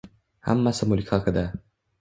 Hammasi 0.47 0.89
mulk 0.95 1.15
haqida 1.17 1.47